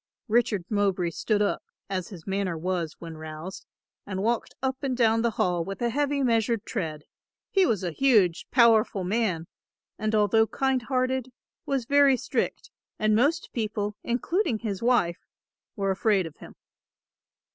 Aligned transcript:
Richard 0.27 0.65
Mowbray 0.67 1.11
stood 1.11 1.43
up, 1.43 1.61
as 1.87 2.07
his 2.07 2.25
manner 2.25 2.57
was 2.57 2.95
when 2.97 3.17
roused, 3.17 3.67
and 4.03 4.23
walked 4.23 4.55
up 4.63 4.81
and 4.81 4.97
down 4.97 5.21
the 5.21 5.29
hall 5.37 5.63
with 5.63 5.79
a 5.79 5.91
heavy 5.91 6.23
measured 6.23 6.65
tread; 6.65 7.03
he 7.51 7.67
was 7.67 7.83
a 7.83 7.91
huge, 7.91 8.47
powerful 8.49 9.03
man, 9.03 9.45
and 9.99 10.15
although 10.15 10.47
kind 10.47 10.81
hearted, 10.81 11.31
was 11.67 11.85
very 11.85 12.17
strict 12.17 12.71
and 12.97 13.15
most 13.15 13.53
people, 13.53 13.95
including 14.03 14.57
his 14.57 14.81
wife, 14.81 15.19
were 15.75 15.91
afraid 15.91 16.25
of 16.25 16.37
him. 16.37 16.55